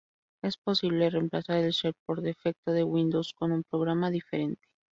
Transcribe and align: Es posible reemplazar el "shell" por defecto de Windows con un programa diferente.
Es 0.41 0.57
posible 0.57 1.11
reemplazar 1.11 1.57
el 1.57 1.73
"shell" 1.73 1.93
por 2.07 2.23
defecto 2.23 2.71
de 2.71 2.83
Windows 2.83 3.33
con 3.37 3.51
un 3.51 3.61
programa 3.61 4.09
diferente. 4.09 4.65